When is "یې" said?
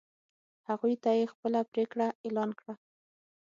1.19-1.31